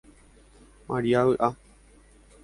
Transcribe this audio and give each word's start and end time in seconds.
Maria 0.87 1.21
vyʼa. 1.27 1.47